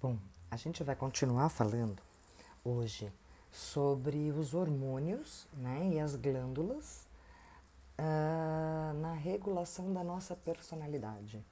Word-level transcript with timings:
Bom, 0.00 0.16
a 0.48 0.54
gente 0.54 0.84
vai 0.84 0.94
continuar 0.94 1.48
falando 1.48 2.00
hoje 2.64 3.12
sobre 3.50 4.30
os 4.30 4.54
hormônios 4.54 5.48
né, 5.54 5.90
e 5.92 5.98
as 5.98 6.14
glândulas 6.14 7.04
uh, 7.98 8.94
na 9.00 9.12
regulação 9.14 9.92
da 9.92 10.04
nossa 10.04 10.36
personalidade. 10.36 11.44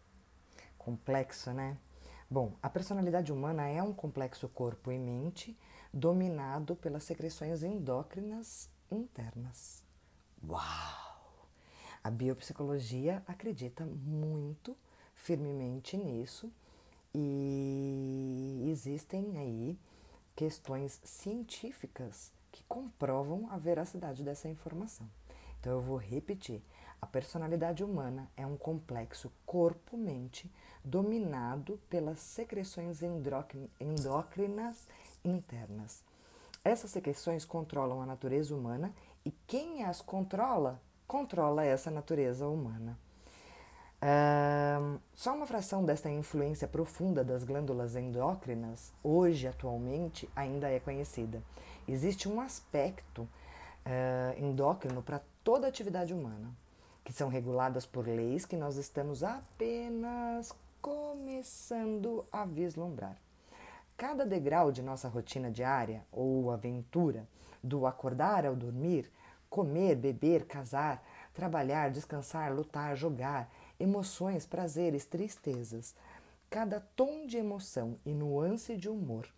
Complexo, 0.78 1.50
né? 1.50 1.76
Bom, 2.30 2.52
a 2.62 2.70
personalidade 2.70 3.32
humana 3.32 3.66
é 3.66 3.82
um 3.82 3.92
complexo 3.92 4.48
corpo 4.48 4.92
e 4.92 4.98
mente 4.98 5.58
dominado 5.92 6.76
pelas 6.76 7.02
secreções 7.02 7.64
endócrinas 7.64 8.70
internas. 8.88 9.82
Uau! 10.48 11.48
A 12.00 12.08
biopsicologia 12.12 13.24
acredita 13.26 13.84
muito 13.84 14.76
firmemente 15.16 15.96
nisso 15.96 16.48
e 17.18 18.68
existem 18.68 19.38
aí 19.38 19.78
questões 20.34 21.00
científicas 21.02 22.30
que 22.52 22.62
comprovam 22.64 23.48
a 23.50 23.56
veracidade 23.56 24.22
dessa 24.22 24.50
informação. 24.50 25.08
Então 25.58 25.72
eu 25.72 25.80
vou 25.80 25.96
repetir. 25.96 26.62
A 27.00 27.06
personalidade 27.06 27.82
humana 27.82 28.30
é 28.36 28.46
um 28.46 28.56
complexo 28.56 29.32
corpo-mente 29.46 30.52
dominado 30.84 31.80
pelas 31.88 32.18
secreções 32.18 33.00
endócrinas 33.80 34.86
internas. 35.24 36.04
Essas 36.62 36.90
secreções 36.90 37.46
controlam 37.46 38.02
a 38.02 38.06
natureza 38.06 38.54
humana 38.54 38.94
e 39.24 39.30
quem 39.46 39.84
as 39.84 40.02
controla, 40.02 40.82
controla 41.06 41.64
essa 41.64 41.90
natureza 41.90 42.46
humana. 42.46 42.98
Só 45.12 45.34
uma 45.34 45.46
fração 45.46 45.84
desta 45.84 46.10
influência 46.10 46.68
profunda 46.68 47.24
das 47.24 47.42
glândulas 47.42 47.96
endócrinas, 47.96 48.92
hoje, 49.02 49.48
atualmente, 49.48 50.28
ainda 50.36 50.68
é 50.68 50.78
conhecida. 50.78 51.42
Existe 51.88 52.28
um 52.28 52.40
aspecto 52.40 53.22
uh, 53.22 54.38
endócrino 54.38 55.02
para 55.02 55.22
toda 55.42 55.66
a 55.66 55.70
atividade 55.70 56.12
humana, 56.12 56.50
que 57.04 57.12
são 57.12 57.28
reguladas 57.28 57.86
por 57.86 58.06
leis 58.06 58.44
que 58.44 58.56
nós 58.56 58.76
estamos 58.76 59.22
apenas 59.24 60.52
começando 60.82 62.24
a 62.30 62.44
vislumbrar. 62.44 63.16
Cada 63.96 64.26
degrau 64.26 64.70
de 64.70 64.82
nossa 64.82 65.08
rotina 65.08 65.50
diária 65.50 66.04
ou 66.12 66.50
aventura, 66.50 67.26
do 67.62 67.86
acordar 67.86 68.44
ao 68.44 68.54
dormir, 68.54 69.10
comer, 69.48 69.96
beber, 69.96 70.44
casar, 70.44 71.02
trabalhar, 71.32 71.90
descansar, 71.90 72.52
lutar, 72.54 72.96
jogar, 72.96 73.50
emoções, 73.78 74.46
prazeres, 74.46 75.04
tristezas, 75.04 75.94
cada 76.48 76.80
tom 76.80 77.26
de 77.26 77.36
emoção 77.36 77.98
e 78.04 78.12
nuance 78.12 78.76
de 78.76 78.88
humor. 78.88 79.28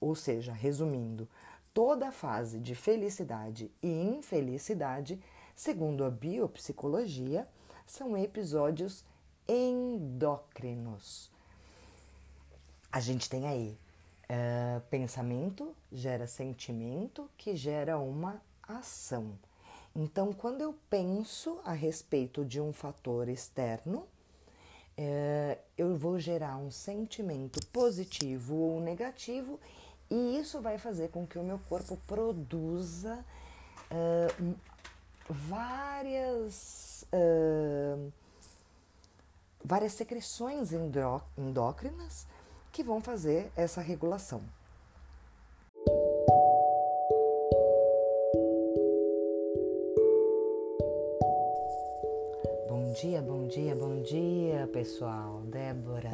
Ou 0.00 0.14
seja, 0.14 0.52
resumindo, 0.52 1.28
toda 1.72 2.12
fase 2.12 2.58
de 2.60 2.74
felicidade 2.74 3.70
e 3.82 3.88
infelicidade, 3.88 5.20
segundo 5.54 6.04
a 6.04 6.10
biopsicologia, 6.10 7.48
são 7.86 8.16
episódios 8.16 9.04
endócrinos. 9.48 11.30
A 12.90 13.00
gente 13.00 13.28
tem 13.28 13.46
aí 13.46 13.76
uh, 14.24 14.80
pensamento 14.88 15.74
gera 15.92 16.26
sentimento 16.26 17.28
que 17.36 17.56
gera 17.56 17.98
uma 17.98 18.40
ação. 18.62 19.32
Então, 19.96 20.32
quando 20.32 20.60
eu 20.60 20.74
penso 20.90 21.60
a 21.64 21.72
respeito 21.72 22.44
de 22.44 22.60
um 22.60 22.72
fator 22.72 23.28
externo, 23.28 24.06
é, 24.96 25.58
eu 25.78 25.96
vou 25.96 26.18
gerar 26.18 26.56
um 26.56 26.70
sentimento 26.70 27.64
positivo 27.68 28.56
ou 28.56 28.80
negativo, 28.80 29.60
e 30.10 30.38
isso 30.38 30.60
vai 30.60 30.78
fazer 30.78 31.10
com 31.10 31.26
que 31.26 31.38
o 31.38 31.44
meu 31.44 31.60
corpo 31.68 31.96
produza 32.08 33.24
é, 33.90 34.26
várias, 35.28 37.04
é, 37.12 37.96
várias 39.64 39.92
secreções 39.92 40.70
endócrinas 40.72 42.26
que 42.72 42.82
vão 42.82 43.00
fazer 43.00 43.50
essa 43.54 43.80
regulação. 43.80 44.42
Pessoal. 54.74 55.40
Débora 55.44 56.10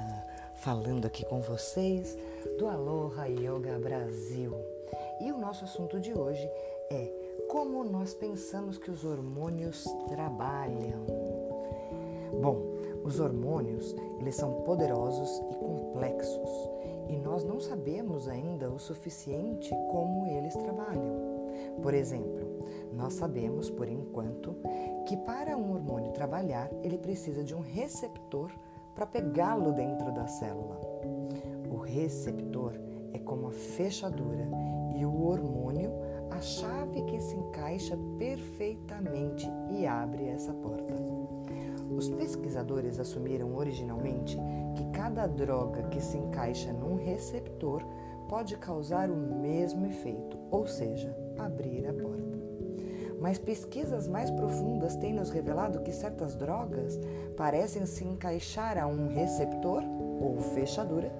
falando 0.56 1.06
aqui 1.06 1.24
com 1.24 1.40
vocês 1.40 2.14
do 2.58 2.68
Aloha 2.68 3.26
Yoga 3.26 3.78
Brasil. 3.78 4.54
E 5.18 5.32
o 5.32 5.38
nosso 5.38 5.64
assunto 5.64 5.98
de 5.98 6.12
hoje 6.12 6.46
é 6.90 7.10
como 7.48 7.82
nós 7.84 8.12
pensamos 8.12 8.76
que 8.76 8.90
os 8.90 9.02
hormônios 9.02 9.84
trabalham. 10.08 11.06
Bom, 12.38 12.60
os 13.02 13.18
hormônios, 13.18 13.96
eles 14.20 14.36
são 14.36 14.62
poderosos 14.62 15.42
e 15.50 15.54
complexos, 15.54 16.50
e 17.08 17.16
nós 17.16 17.42
não 17.42 17.60
sabemos 17.60 18.28
ainda 18.28 18.70
o 18.70 18.78
suficiente 18.78 19.70
como 19.90 20.26
eles 20.26 20.54
trabalham. 20.54 21.39
Por 21.82 21.94
exemplo, 21.94 22.60
nós 22.92 23.14
sabemos, 23.14 23.70
por 23.70 23.88
enquanto, 23.88 24.56
que 25.06 25.16
para 25.16 25.56
um 25.56 25.72
hormônio 25.72 26.12
trabalhar, 26.12 26.70
ele 26.82 26.98
precisa 26.98 27.42
de 27.42 27.54
um 27.54 27.60
receptor 27.60 28.50
para 28.94 29.06
pegá-lo 29.06 29.72
dentro 29.72 30.12
da 30.12 30.26
célula. 30.26 30.80
O 31.70 31.76
receptor 31.76 32.74
é 33.12 33.18
como 33.18 33.48
a 33.48 33.52
fechadura 33.52 34.48
e 34.96 35.04
o 35.04 35.24
hormônio 35.24 35.90
a 36.30 36.40
chave 36.40 37.02
que 37.02 37.20
se 37.20 37.36
encaixa 37.36 37.98
perfeitamente 38.18 39.50
e 39.70 39.86
abre 39.86 40.26
essa 40.26 40.52
porta. 40.52 40.94
Os 41.90 42.08
pesquisadores 42.08 43.00
assumiram 43.00 43.54
originalmente 43.56 44.38
que 44.76 44.84
cada 44.90 45.26
droga 45.26 45.82
que 45.84 46.00
se 46.00 46.16
encaixa 46.16 46.72
num 46.72 46.96
receptor 46.96 47.82
pode 48.28 48.56
causar 48.56 49.10
o 49.10 49.16
mesmo 49.16 49.86
efeito, 49.86 50.38
ou 50.50 50.66
seja, 50.66 51.14
abrir 51.46 51.86
a 51.86 51.92
porta. 51.92 52.38
Mas 53.20 53.38
pesquisas 53.38 54.08
mais 54.08 54.30
profundas 54.30 54.96
têm 54.96 55.12
nos 55.12 55.30
revelado 55.30 55.80
que 55.80 55.92
certas 55.92 56.34
drogas 56.34 56.98
parecem 57.36 57.84
se 57.84 58.04
encaixar 58.04 58.78
a 58.78 58.86
um 58.86 59.08
receptor 59.08 59.82
ou 60.20 60.40
fechadura 60.54 61.12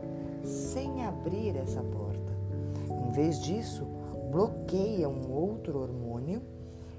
sem 0.43 1.05
abrir 1.05 1.57
essa 1.57 1.83
porta. 1.83 2.33
Em 3.07 3.11
vez 3.11 3.41
disso, 3.43 3.85
bloqueiam 4.31 5.21
outro 5.31 5.81
hormônio 5.81 6.43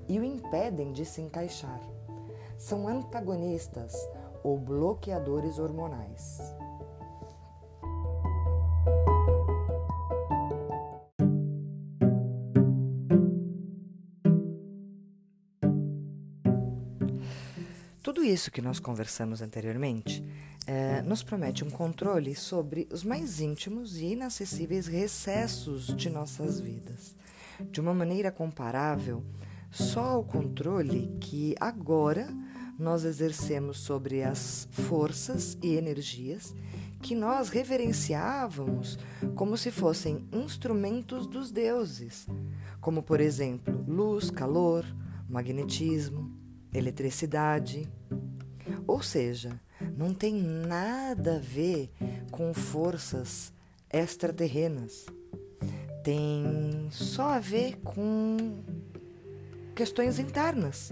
e 0.08 0.20
o 0.20 0.24
impedem 0.24 0.92
de 0.92 1.06
se 1.06 1.22
encaixar. 1.22 1.82
São 2.58 2.88
antagonistas 2.88 3.96
ou 4.44 4.58
bloqueadores 4.58 5.58
hormonais. 5.58 6.61
Tudo 18.04 18.24
isso 18.24 18.50
que 18.50 18.64
nós 18.64 18.80
conversamos 18.80 19.44
anteriormente 19.44 20.26
é, 20.66 21.04
nos 21.04 21.22
promete 21.22 21.64
um 21.64 21.70
controle 21.70 22.34
sobre 22.34 22.88
os 22.92 23.04
mais 23.04 23.40
íntimos 23.40 23.96
e 23.98 24.14
inacessíveis 24.14 24.88
recessos 24.88 25.96
de 25.96 26.10
nossas 26.10 26.60
vidas. 26.60 27.16
De 27.70 27.80
uma 27.80 27.94
maneira 27.94 28.32
comparável, 28.32 29.24
só 29.70 30.20
o 30.20 30.24
controle 30.24 31.16
que 31.22 31.56
agora 31.60 32.28
nós 32.78 33.06
exercemos 33.06 33.78
sobre 33.78 34.24
as 34.24 34.68
forças 34.72 35.56
e 35.62 35.76
energias 35.76 36.56
que 37.04 37.14
nós 37.14 37.50
reverenciávamos 37.50 38.98
como 39.36 39.56
se 39.56 39.70
fossem 39.70 40.28
instrumentos 40.32 41.28
dos 41.28 41.52
deuses, 41.52 42.26
como 42.80 43.04
por 43.04 43.22
exemplo 43.22 43.86
luz, 43.88 44.32
calor, 44.32 44.84
magnetismo, 45.30 46.41
eletricidade. 46.74 47.88
Ou 48.88 49.02
seja, 49.02 49.60
não 49.98 50.14
tem 50.14 50.42
nada 50.42 51.38
a 51.38 51.40
ver 51.40 51.92
com 52.32 52.54
forças 52.54 53.54
extraterrenas. 53.92 55.06
Tem 56.04 56.88
só 56.92 57.30
a 57.30 57.40
ver 57.40 57.78
com 57.78 58.38
questões 59.76 60.20
internas. 60.20 60.92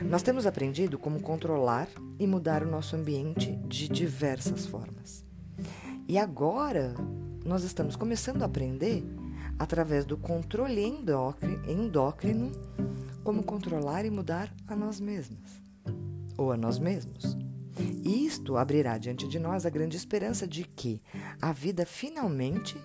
Nós 0.00 0.22
temos 0.22 0.46
aprendido 0.46 0.98
como 0.98 1.20
controlar 1.20 1.88
e 2.18 2.26
mudar 2.26 2.62
o 2.62 2.70
nosso 2.70 2.96
ambiente 2.96 3.52
de 3.68 3.88
diversas 3.88 4.66
formas. 4.66 5.24
E 6.08 6.18
agora 6.18 6.94
nós 7.44 7.62
estamos 7.62 7.94
começando 7.94 8.42
a 8.42 8.46
aprender 8.46 9.04
através 9.58 10.04
do 10.04 10.16
controle 10.16 10.82
endócrino 10.82 12.50
como 13.22 13.42
controlar 13.42 14.04
e 14.04 14.10
mudar 14.10 14.52
a 14.66 14.74
nós 14.74 15.00
mesmas 15.00 15.62
ou 16.36 16.52
a 16.52 16.56
nós 16.56 16.78
mesmos. 16.78 17.36
E 18.04 18.26
isto 18.26 18.56
abrirá 18.56 18.98
diante 18.98 19.26
de 19.28 19.38
nós 19.38 19.64
a 19.64 19.70
grande 19.70 19.96
esperança 19.96 20.46
de 20.46 20.64
que 20.64 21.00
a 21.40 21.52
vida 21.52 21.86
finalmente 21.86 22.76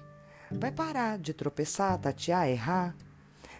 vai 0.51 0.71
parar 0.71 1.17
de 1.17 1.33
tropeçar, 1.33 1.97
tatear, 1.97 2.47
errar, 2.47 2.95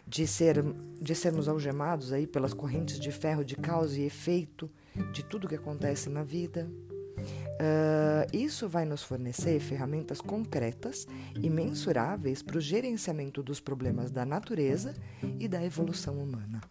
de, 0.07 0.25
ser, 0.25 0.63
de 1.01 1.13
sermos 1.13 1.49
algemados 1.49 2.13
aí 2.13 2.25
pelas 2.25 2.53
correntes 2.53 2.99
de 2.99 3.11
ferro 3.11 3.43
de 3.43 3.55
causa 3.55 3.99
e 3.99 4.05
efeito 4.05 4.71
de 5.11 5.23
tudo 5.23 5.47
que 5.47 5.55
acontece 5.55 6.09
na 6.09 6.23
vida. 6.23 6.69
Uh, 7.17 8.35
isso 8.35 8.69
vai 8.69 8.85
nos 8.85 9.01
fornecer 9.03 9.59
ferramentas 9.59 10.21
concretas 10.21 11.07
e 11.41 11.49
mensuráveis 11.49 12.41
para 12.43 12.57
o 12.57 12.61
gerenciamento 12.61 13.41
dos 13.41 13.59
problemas 13.59 14.11
da 14.11 14.25
natureza 14.25 14.93
e 15.39 15.47
da 15.47 15.63
evolução 15.63 16.15
humana. 16.21 16.61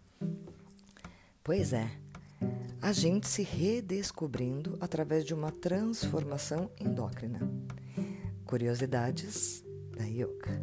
Pois 1.42 1.72
é, 1.72 1.90
a 2.80 2.92
gente 2.92 3.26
se 3.26 3.42
redescobrindo 3.42 4.76
através 4.80 5.24
de 5.24 5.34
uma 5.34 5.50
transformação 5.50 6.70
endócrina. 6.78 7.40
Curiosidades 8.44 9.64
da 9.96 10.04
yoga. 10.04 10.62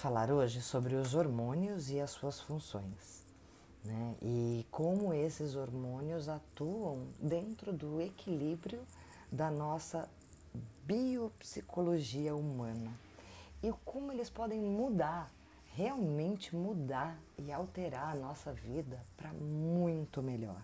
Falar 0.00 0.30
hoje 0.30 0.62
sobre 0.62 0.94
os 0.94 1.14
hormônios 1.14 1.90
e 1.90 2.00
as 2.00 2.10
suas 2.12 2.40
funções, 2.40 3.22
né? 3.84 4.16
E 4.22 4.66
como 4.70 5.12
esses 5.12 5.54
hormônios 5.54 6.26
atuam 6.26 7.06
dentro 7.20 7.70
do 7.70 8.00
equilíbrio 8.00 8.80
da 9.30 9.50
nossa 9.50 10.08
biopsicologia 10.84 12.34
humana 12.34 12.90
e 13.62 13.70
como 13.84 14.10
eles 14.10 14.30
podem 14.30 14.62
mudar, 14.62 15.30
realmente 15.74 16.56
mudar 16.56 17.18
e 17.36 17.52
alterar 17.52 18.16
a 18.16 18.18
nossa 18.18 18.54
vida 18.54 19.04
para 19.18 19.34
muito 19.34 20.22
melhor. 20.22 20.62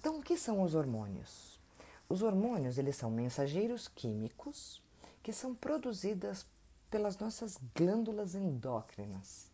Então, 0.00 0.18
o 0.18 0.22
que 0.22 0.36
são 0.36 0.62
os 0.62 0.74
hormônios? 0.74 1.60
Os 2.08 2.22
hormônios, 2.22 2.76
eles 2.76 2.96
são 2.96 3.08
mensageiros 3.08 3.86
químicos 3.86 4.82
que 5.22 5.32
são 5.32 5.54
produzidas 5.54 6.44
pelas 6.90 7.18
nossas 7.18 7.58
glândulas 7.74 8.34
endócrinas. 8.34 9.46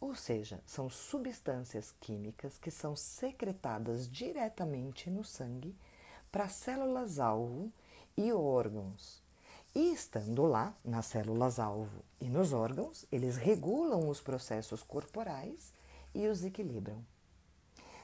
Ou 0.00 0.14
seja, 0.14 0.60
são 0.66 0.90
substâncias 0.90 1.94
químicas 2.00 2.58
que 2.58 2.70
são 2.70 2.96
secretadas 2.96 4.10
diretamente 4.10 5.08
no 5.10 5.22
sangue 5.22 5.74
para 6.32 6.48
células-alvo 6.48 7.70
e 8.16 8.32
órgãos 8.32 9.20
e 9.74 9.92
estando 9.92 10.42
lá, 10.46 10.74
nas 10.84 11.06
células-alvo 11.06 12.02
e 12.20 12.28
nos 12.28 12.52
órgãos, 12.52 13.06
eles 13.12 13.36
regulam 13.36 14.08
os 14.08 14.20
processos 14.20 14.82
corporais 14.82 15.72
e 16.12 16.26
os 16.26 16.44
equilibram. 16.44 17.04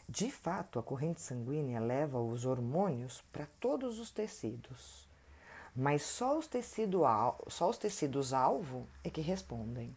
De 0.09 0.31
fato, 0.31 0.79
a 0.79 0.83
corrente 0.83 1.21
sanguínea 1.21 1.81
leva 1.81 2.21
os 2.21 2.47
hormônios 2.47 3.21
para 3.33 3.49
todos 3.59 3.99
os 3.99 4.13
tecidos, 4.13 5.06
mas 5.77 6.03
só 6.03 6.39
os, 6.39 6.47
tecido, 6.47 7.03
só 7.49 7.69
os 7.69 7.77
tecidos 7.77 8.33
alvo 8.33 8.89
é 9.05 9.11
que 9.11 9.21
respondem. 9.21 9.95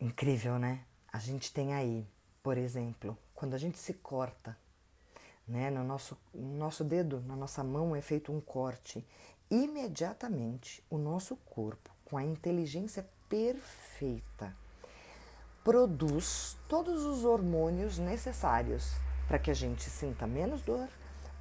Incrível, 0.00 0.58
né? 0.58 0.80
A 1.12 1.18
gente 1.18 1.52
tem 1.52 1.74
aí, 1.74 2.06
por 2.42 2.56
exemplo, 2.56 3.16
quando 3.34 3.54
a 3.54 3.58
gente 3.58 3.78
se 3.78 3.92
corta, 3.92 4.56
né? 5.46 5.70
No 5.70 5.84
nosso, 5.84 6.16
no 6.32 6.56
nosso 6.56 6.82
dedo, 6.82 7.22
na 7.26 7.36
nossa 7.36 7.62
mão 7.62 7.94
é 7.94 8.00
feito 8.00 8.32
um 8.32 8.40
corte. 8.40 9.06
Imediatamente, 9.50 10.82
o 10.88 10.96
nosso 10.96 11.36
corpo, 11.36 11.90
com 12.06 12.16
a 12.16 12.24
inteligência 12.24 13.06
perfeita, 13.28 14.56
produz 15.62 16.56
todos 16.68 17.04
os 17.04 17.24
hormônios 17.24 17.98
necessários 17.98 18.94
para 19.28 19.38
que 19.38 19.50
a 19.50 19.54
gente 19.54 19.88
sinta 19.90 20.26
menos 20.26 20.62
dor, 20.62 20.88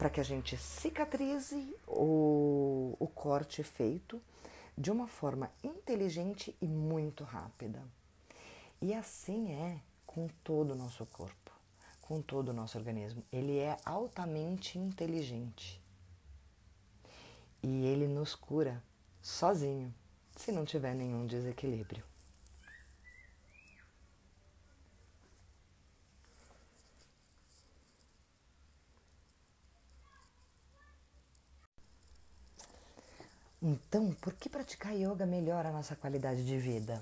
para 0.02 0.10
que 0.10 0.20
a 0.20 0.24
gente 0.24 0.58
cicatrize 0.58 1.76
o, 1.88 2.96
o 3.00 3.06
corte 3.06 3.62
feito 3.62 4.20
de 4.76 4.90
uma 4.90 5.06
forma 5.06 5.52
inteligente 5.64 6.58
e 6.60 6.66
muito 6.66 7.24
rápida. 7.24 7.80
E 8.82 8.96
assim 8.96 9.52
é 9.52 9.80
com 10.08 10.28
todo 10.44 10.72
o 10.72 10.76
nosso 10.76 11.06
corpo 11.06 11.52
com 12.02 12.20
todo 12.20 12.50
o 12.50 12.54
nosso 12.54 12.80
organismo. 12.80 13.24
Ele 13.32 13.60
é 13.60 13.78
altamente 13.86 14.80
inteligente. 14.80 15.80
E 17.62 17.86
ele 17.86 18.08
nos 18.08 18.34
cura 18.34 18.84
sozinho, 19.22 19.94
se 20.36 20.52
não 20.52 20.66
tiver 20.66 20.96
nenhum 20.96 21.28
desequilíbrio. 21.28 22.04
Então, 33.62 34.12
por 34.20 34.34
que 34.34 34.50
praticar 34.50 34.96
yoga 34.96 35.26
melhora 35.26 35.70
a 35.70 35.72
nossa 35.72 35.96
qualidade 35.96 36.44
de 36.44 36.58
vida? 36.58 37.00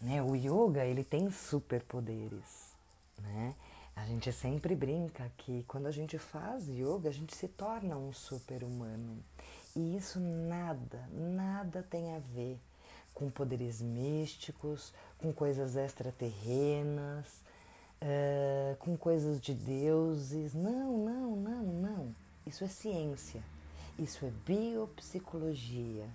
Né? 0.00 0.20
O 0.20 0.34
yoga 0.34 0.84
ele 0.84 1.04
tem 1.04 1.30
superpoderes, 1.30 2.74
né? 3.20 3.54
A 3.94 4.04
gente 4.04 4.32
sempre 4.32 4.74
brinca 4.74 5.30
que 5.36 5.64
quando 5.68 5.86
a 5.86 5.92
gente 5.92 6.18
faz 6.18 6.68
yoga, 6.68 7.08
a 7.08 7.12
gente 7.12 7.36
se 7.36 7.46
torna 7.46 7.96
um 7.96 8.12
super-humano. 8.12 9.22
E 9.76 9.96
isso 9.96 10.18
nada, 10.18 11.08
nada 11.12 11.86
tem 11.88 12.12
a 12.14 12.18
ver 12.18 12.58
com 13.14 13.30
poderes 13.30 13.80
místicos, 13.80 14.92
com 15.18 15.32
coisas 15.32 15.76
extraterrenas, 15.76 17.26
uh, 18.02 18.76
com 18.80 18.96
coisas 18.96 19.40
de 19.40 19.54
deuses. 19.54 20.54
Não, 20.54 20.98
não, 20.98 21.36
não, 21.36 21.62
não. 21.62 22.14
Isso 22.44 22.64
é 22.64 22.68
ciência. 22.68 23.42
Isso 23.98 24.24
é 24.26 24.30
biopsicologia. 24.44 26.08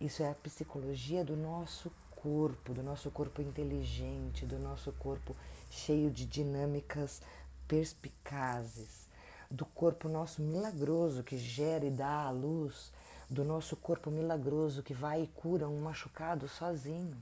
Isso 0.00 0.22
é 0.22 0.30
a 0.30 0.34
psicologia 0.34 1.24
do 1.24 1.36
nosso 1.36 1.90
corpo, 2.14 2.72
do 2.72 2.80
nosso 2.80 3.10
corpo 3.10 3.42
inteligente, 3.42 4.46
do 4.46 4.56
nosso 4.58 4.92
corpo 4.92 5.34
cheio 5.68 6.12
de 6.12 6.24
dinâmicas 6.24 7.20
perspicazes, 7.66 9.08
do 9.50 9.66
corpo 9.66 10.08
nosso 10.08 10.42
milagroso 10.42 11.24
que 11.24 11.36
gera 11.36 11.84
e 11.84 11.90
dá 11.90 12.22
a 12.22 12.30
luz, 12.30 12.92
do 13.28 13.44
nosso 13.44 13.74
corpo 13.76 14.12
milagroso 14.12 14.82
que 14.82 14.94
vai 14.94 15.24
e 15.24 15.26
cura 15.26 15.68
um 15.68 15.80
machucado 15.80 16.46
sozinho. 16.46 17.16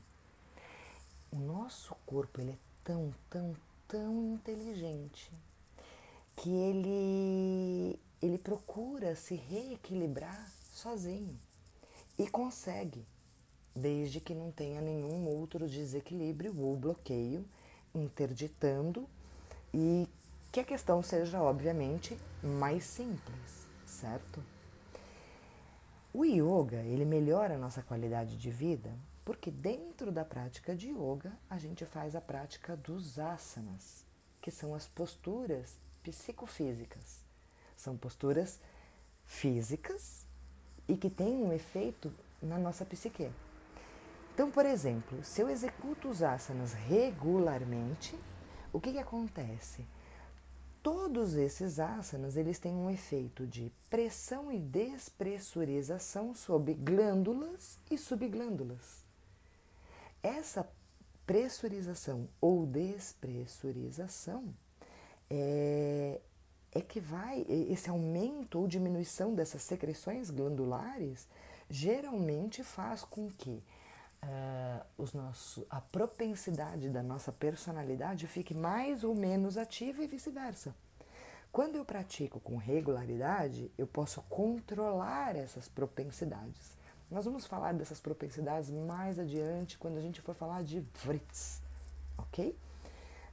O 1.30 1.36
nosso 1.36 1.94
corpo 2.04 2.38
ele 2.38 2.50
é 2.50 2.58
tão, 2.84 3.14
tão, 3.30 3.56
tão 3.88 4.34
inteligente 4.34 5.30
que 6.42 6.50
ele 6.50 8.00
ele 8.20 8.36
procura 8.36 9.14
se 9.14 9.36
reequilibrar 9.36 10.52
sozinho 10.72 11.38
e 12.18 12.26
consegue, 12.26 13.06
desde 13.74 14.18
que 14.20 14.34
não 14.34 14.50
tenha 14.50 14.80
nenhum 14.80 15.28
outro 15.28 15.68
desequilíbrio 15.68 16.52
ou 16.60 16.76
bloqueio 16.76 17.44
interditando 17.94 19.08
e 19.72 20.08
que 20.50 20.58
a 20.58 20.64
questão 20.64 21.00
seja, 21.00 21.40
obviamente, 21.40 22.18
mais 22.42 22.82
simples, 22.82 23.66
certo? 23.86 24.42
O 26.12 26.24
yoga, 26.24 26.82
ele 26.82 27.04
melhora 27.04 27.54
a 27.54 27.58
nossa 27.58 27.84
qualidade 27.84 28.36
de 28.36 28.50
vida 28.50 28.92
porque 29.24 29.48
dentro 29.48 30.10
da 30.10 30.24
prática 30.24 30.74
de 30.74 30.90
yoga 30.90 31.32
a 31.48 31.56
gente 31.56 31.86
faz 31.86 32.16
a 32.16 32.20
prática 32.20 32.76
dos 32.76 33.16
asanas, 33.20 34.04
que 34.40 34.50
são 34.50 34.74
as 34.74 34.88
posturas 34.88 35.78
psicofísicas. 36.02 37.20
São 37.76 37.96
posturas 37.96 38.60
físicas 39.24 40.26
e 40.88 40.96
que 40.96 41.08
têm 41.08 41.36
um 41.36 41.52
efeito 41.52 42.12
na 42.42 42.58
nossa 42.58 42.84
psique. 42.84 43.30
Então, 44.34 44.50
por 44.50 44.66
exemplo, 44.66 45.22
se 45.22 45.40
eu 45.40 45.48
executo 45.48 46.08
os 46.08 46.22
asanas 46.22 46.72
regularmente, 46.72 48.18
o 48.72 48.80
que, 48.80 48.92
que 48.92 48.98
acontece? 48.98 49.84
Todos 50.82 51.34
esses 51.34 51.78
asanas 51.78 52.36
eles 52.36 52.58
têm 52.58 52.72
um 52.72 52.90
efeito 52.90 53.46
de 53.46 53.70
pressão 53.88 54.50
e 54.50 54.58
despressurização 54.58 56.34
sobre 56.34 56.74
glândulas 56.74 57.78
e 57.90 57.96
subglândulas. 57.96 59.04
Essa 60.22 60.68
pressurização 61.24 62.28
ou 62.40 62.66
despressurização 62.66 64.52
é, 65.34 66.20
é 66.74 66.80
que 66.82 67.00
vai, 67.00 67.46
esse 67.48 67.88
aumento 67.88 68.58
ou 68.58 68.68
diminuição 68.68 69.34
dessas 69.34 69.62
secreções 69.62 70.30
glandulares 70.30 71.26
geralmente 71.70 72.62
faz 72.62 73.02
com 73.02 73.30
que 73.30 73.62
uh, 74.22 74.84
os 74.98 75.64
a 75.70 75.80
propensidade 75.80 76.90
da 76.90 77.02
nossa 77.02 77.32
personalidade 77.32 78.26
fique 78.26 78.52
mais 78.52 79.04
ou 79.04 79.14
menos 79.14 79.56
ativa 79.56 80.04
e 80.04 80.06
vice-versa. 80.06 80.74
Quando 81.50 81.76
eu 81.76 81.84
pratico 81.84 82.38
com 82.38 82.56
regularidade, 82.58 83.70
eu 83.78 83.86
posso 83.86 84.20
controlar 84.22 85.34
essas 85.34 85.66
propensidades. 85.66 86.76
Nós 87.10 87.24
vamos 87.24 87.46
falar 87.46 87.72
dessas 87.72 88.00
propensidades 88.00 88.70
mais 88.70 89.18
adiante 89.18 89.78
quando 89.78 89.96
a 89.96 90.00
gente 90.00 90.20
for 90.20 90.34
falar 90.34 90.62
de 90.62 90.82
Fritz, 90.94 91.62
ok? 92.18 92.54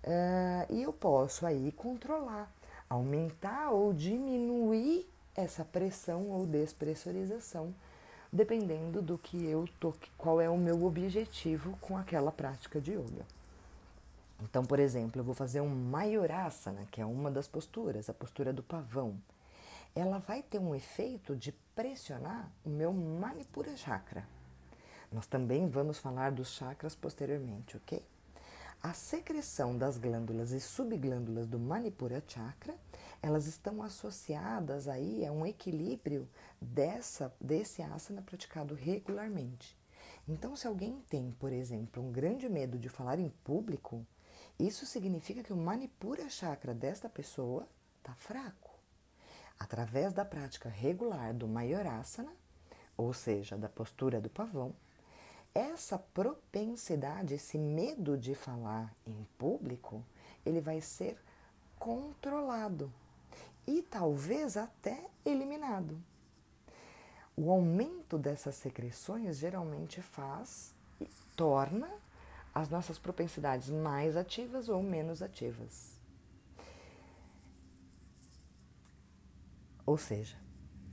Uh, 0.03 0.73
e 0.73 0.83
eu 0.83 0.93
posso 0.93 1.45
aí 1.45 1.71
controlar, 1.73 2.51
aumentar 2.89 3.71
ou 3.71 3.93
diminuir 3.93 5.05
essa 5.35 5.65
pressão 5.65 6.29
ou 6.29 6.45
despressurização, 6.45 7.73
dependendo 8.31 9.01
do 9.01 9.17
que 9.17 9.45
eu 9.45 9.67
tô, 9.79 9.93
qual 10.17 10.39
é 10.39 10.49
o 10.49 10.57
meu 10.57 10.83
objetivo 10.83 11.77
com 11.81 11.97
aquela 11.97 12.31
prática 12.31 12.79
de 12.79 12.91
yoga. 12.91 13.25
Então, 14.41 14.65
por 14.65 14.79
exemplo, 14.79 15.19
eu 15.19 15.25
vou 15.25 15.35
fazer 15.35 15.59
um 15.59 15.69
Mayurasana, 15.69 16.85
que 16.91 17.01
é 17.01 17.05
uma 17.05 17.29
das 17.29 17.47
posturas, 17.47 18.09
a 18.09 18.13
postura 18.13 18.53
do 18.53 18.63
pavão. 18.63 19.17
Ela 19.93 20.19
vai 20.19 20.41
ter 20.41 20.59
um 20.59 20.73
efeito 20.73 21.35
de 21.35 21.51
pressionar 21.75 22.49
o 22.63 22.69
meu 22.69 22.93
Manipura 22.93 23.75
chakra. 23.75 24.25
Nós 25.11 25.25
também 25.25 25.67
vamos 25.67 25.97
falar 25.97 26.31
dos 26.31 26.51
chakras 26.51 26.95
posteriormente, 26.95 27.75
ok? 27.75 28.01
A 28.81 28.93
secreção 28.93 29.77
das 29.77 29.97
glândulas 29.97 30.53
e 30.53 30.59
subglândulas 30.61 31.45
do 31.45 31.59
Manipura 31.59 32.23
chakra, 32.25 32.73
elas 33.21 33.45
estão 33.45 33.83
associadas 33.83 34.87
aí 34.87 35.25
a 35.25 35.33
um 35.33 35.45
equilíbrio 35.45 36.29
dessa 36.61 37.35
desse 37.41 37.81
asana 37.81 38.21
praticado 38.21 38.73
regularmente. 38.73 39.77
Então, 40.25 40.55
se 40.55 40.65
alguém 40.65 41.03
tem, 41.09 41.29
por 41.31 41.51
exemplo, 41.51 42.01
um 42.01 42.09
grande 42.09 42.47
medo 42.47 42.79
de 42.79 42.87
falar 42.87 43.19
em 43.19 43.27
público, 43.43 44.05
isso 44.57 44.85
significa 44.85 45.43
que 45.43 45.51
o 45.51 45.57
Manipura 45.57 46.29
chakra 46.29 46.73
desta 46.73 47.09
pessoa 47.09 47.67
está 47.97 48.13
fraco. 48.13 48.79
Através 49.59 50.13
da 50.13 50.23
prática 50.23 50.69
regular 50.69 51.33
do 51.33 51.49
Mayurasana, 51.49 52.31
ou 52.95 53.11
seja, 53.11 53.57
da 53.57 53.67
postura 53.67 54.21
do 54.21 54.29
pavão, 54.29 54.73
essa 55.53 55.97
propensidade, 55.97 57.33
esse 57.33 57.57
medo 57.57 58.17
de 58.17 58.35
falar 58.35 58.93
em 59.05 59.25
público, 59.37 60.03
ele 60.45 60.61
vai 60.61 60.81
ser 60.81 61.17
controlado 61.77 62.91
e 63.65 63.81
talvez 63.81 64.57
até 64.57 65.05
eliminado. 65.25 66.01
O 67.35 67.51
aumento 67.51 68.17
dessas 68.17 68.55
secreções 68.55 69.37
geralmente 69.37 70.01
faz 70.01 70.73
e 70.99 71.07
torna 71.35 71.89
as 72.53 72.69
nossas 72.69 72.99
propensidades 72.99 73.69
mais 73.69 74.17
ativas 74.17 74.67
ou 74.67 74.83
menos 74.83 75.21
ativas. 75.21 75.97
Ou 79.85 79.97
seja, 79.97 80.37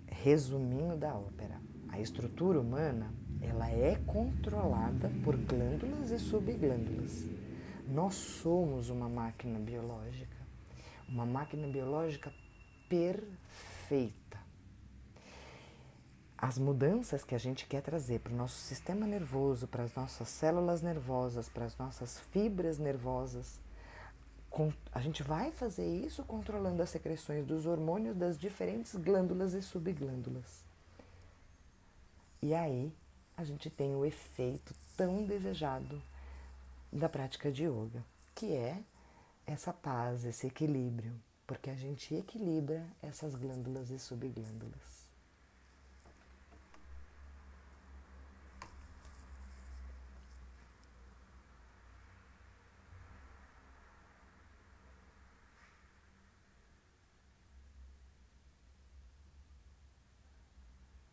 resumindo 0.07 0.97
da 0.97 1.15
ópera, 1.15 1.61
a 1.89 2.01
estrutura 2.01 2.61
humana 2.61 3.13
ela 3.41 3.71
é 3.71 3.97
controlada 4.07 5.11
por 5.25 5.37
glândulas 5.37 6.11
e 6.11 6.19
subglândulas. 6.19 7.25
Nós 7.89 8.15
somos 8.15 8.91
uma 8.91 9.09
máquina 9.09 9.59
biológica, 9.59 10.37
uma 11.09 11.25
máquina 11.25 11.67
biológica 11.69 12.33
perfeita 12.89 14.27
as 16.39 16.59
mudanças 16.59 17.25
que 17.25 17.35
a 17.35 17.39
gente 17.39 17.67
quer 17.67 17.81
trazer 17.81 18.21
para 18.21 18.33
o 18.33 18.37
nosso 18.37 18.57
sistema 18.57 19.07
nervoso, 19.07 19.67
para 19.67 19.85
as 19.85 19.95
nossas 19.95 20.29
células 20.29 20.83
nervosas, 20.83 21.49
para 21.49 21.65
as 21.65 21.77
nossas 21.79 22.21
fibras 22.31 22.79
nervosas, 22.79 23.59
a 24.93 25.01
gente 25.01 25.23
vai 25.23 25.51
fazer 25.53 25.87
isso 25.87 26.25
controlando 26.25 26.83
as 26.83 26.91
secreções 26.91 27.45
dos 27.45 27.67
hormônios 27.67 28.17
das 28.17 28.39
diferentes 28.39 28.95
glândulas 28.97 29.53
e 29.53 29.61
subglândulas. 29.61 30.65
E 32.43 32.55
aí 32.55 32.93
a 33.37 33.45
gente 33.45 33.69
tem 33.69 33.95
o 33.95 34.05
efeito 34.05 34.75
tão 34.97 35.25
desejado 35.25 36.03
da 36.91 37.09
prática 37.09 37.53
de 37.53 37.65
yoga, 37.65 38.03
que 38.35 38.55
é 38.55 38.83
essa 39.47 39.73
paz, 39.73 40.25
esse 40.25 40.47
equilíbrio, 40.47 41.13
porque 41.47 41.71
a 41.71 41.75
gente 41.75 42.15
equilibra 42.15 42.85
essas 43.03 43.35
glândulas 43.35 43.91
e 43.91 43.99
subglândulas. 43.99 45.06